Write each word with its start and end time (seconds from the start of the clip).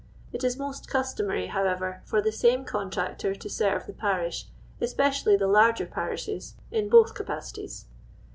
It 0.33 0.43
is 0.43 0.57
most 0.57 0.89
customary, 0.89 1.45
however, 1.45 2.01
for 2.05 2.23
the 2.23 2.31
same 2.31 2.65
con 2.65 2.89
tractor 2.89 3.35
to 3.35 3.49
serve 3.51 3.85
the 3.85 3.93
parish, 3.93 4.47
especially 4.79 5.37
the 5.37 5.47
hirger 5.47 5.85
parishefl, 5.85 6.53
in 6.71 6.89
both 6.89 7.13
capacities. 7.13 7.85